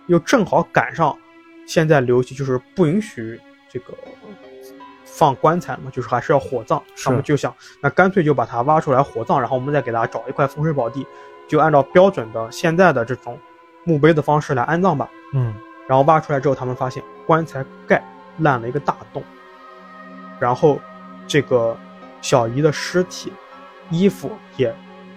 [0.08, 1.16] 又正好赶上
[1.66, 3.40] 现在流行就是不允许
[3.70, 3.94] 这个
[5.18, 6.80] 放棺材嘛，就是还是要火葬。
[7.02, 11.04] 他们就想，那干脆就把它挖出来火葬，然后我们再给它找一块风水宝地，
[11.48, 13.36] 就按照标准的现在的这种
[13.82, 15.08] 墓碑的方式来安葬吧。
[15.34, 15.52] 嗯
[15.88, 18.00] 然后挖出来之后，他们发现棺材盖
[18.38, 19.22] 烂了一个大洞，
[20.38, 20.78] 然后
[21.26, 21.76] 这个
[22.20, 23.32] 小姨的尸体、
[23.90, 24.72] 衣服也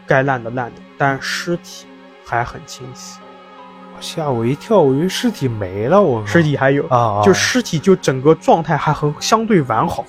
[0.08, 1.86] 该烂的烂的，但尸体
[2.26, 3.20] 还很清晰，
[4.02, 6.26] 吓我一跳，我以为尸体没了，我。
[6.26, 7.22] 尸体还有，啊，啊。
[7.24, 10.04] 就尸体就整个状态还很相对完好，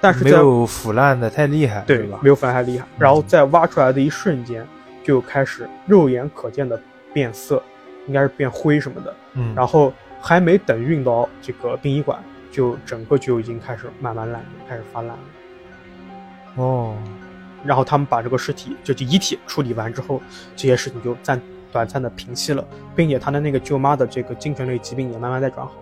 [0.00, 2.18] 但是没有腐烂的太厉害，对吧？
[2.22, 4.66] 没有腐烂太厉害，然后在挖出来的一瞬间，
[5.02, 6.80] 就开始肉眼可见的
[7.12, 7.62] 变色，
[8.06, 12.18] 应该是变灰什么的，嗯，然后还没等运到这个殡仪馆，
[12.52, 15.18] 就整个就已经开始慢慢烂，开始发烂了。
[16.56, 16.96] 哦，
[17.64, 20.22] 然后他们把这个尸体，就遗体处理完之后，
[20.54, 21.40] 这些事情就暂
[21.74, 22.64] 短暂的平息了，
[22.94, 25.72] 并且他的那个舅妈的这个精神类疾病也慢慢在转好，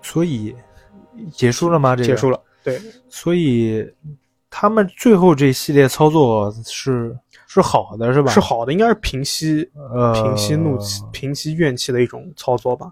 [0.00, 0.56] 所以
[1.30, 1.94] 结束了吗？
[1.94, 2.30] 这个结束。
[2.30, 2.40] 了。
[2.64, 2.80] 对，
[3.10, 3.86] 所以
[4.48, 7.14] 他们最后这系列操作是
[7.46, 8.32] 是好的，是吧？
[8.32, 12.90] 是好的，应该是平息呃，平息怒气、平息怨气的一种操作吧。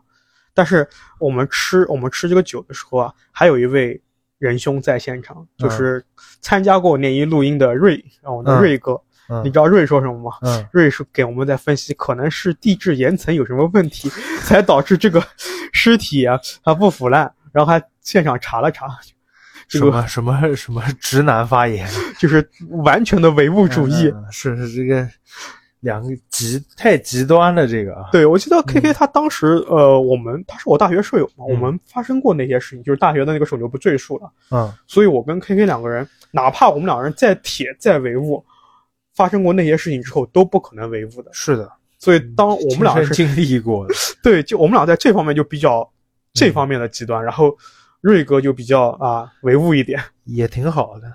[0.53, 0.87] 但是
[1.19, 3.99] 我们吃我们吃这个酒的时候啊，还有一位
[4.39, 6.05] 仁兄在现场，就是
[6.41, 10.37] 参加过那一录音的瑞，然后呢嗯瑞哥，嗯你知道瑞说什么吗？
[10.43, 14.11] 嗯瑞是给我们在分析，可能是地质岩层有什么问题，
[14.43, 15.23] 才导致这个
[15.73, 18.87] 尸体啊它不腐烂，然后还现场查了查，
[19.69, 21.87] 这个什么什么什么直男发言，
[22.19, 22.49] 就是
[22.85, 24.09] 完全的唯物主义。
[24.09, 25.07] 嗯是是这个
[25.81, 34.29] 两个极太极端了，这个啊，对，我记得 K K 他当时，呃，我们他是我大学舍友嘛，嗯我们发生过那些事情，就是大学的那个时候就不赘述了。
[34.51, 38.45] 嗯所以我跟 K K 两个人，哪怕我们两个人再铁再唯物，
[39.19, 41.31] 发生过那些事情之后，都不可能唯物的。
[41.33, 45.93] 是的，所以当我们俩是经历过的， 对，就我们俩在这方面就比较
[46.33, 47.59] 这方面的极端，然后
[48.01, 50.01] 瑞哥就比较啊唯物一点。
[50.23, 51.13] 也挺好的。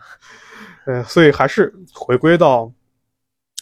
[0.85, 2.69] 呃，所以还是回归到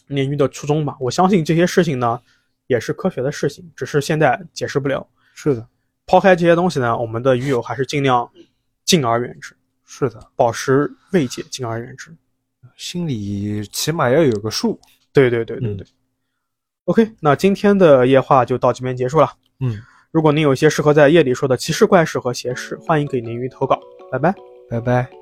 [0.10, 0.98] 鲶鱼的初衷吧。
[1.00, 2.20] 我相信这些事情呢，
[2.66, 5.06] 也是科学的事情，只是现在解释不了。
[5.36, 5.68] 是的，
[6.08, 8.28] 抛开这些东西呢，我们的鱼友还是尽量
[8.86, 12.12] 敬而远之，是的，保持慰藉，敬而远之。
[12.76, 14.80] 心里起码要有个数。
[15.14, 15.86] 对对对对对。
[16.86, 19.34] OK，那今天的夜话就到这边结束了。
[19.60, 19.82] 嗯，
[20.12, 23.80] 如果您有一些适合在夜里说的奇事怪事和邪事，欢迎给鲶鱼投稿。
[24.12, 24.34] 拜拜，
[24.70, 25.21] 拜拜。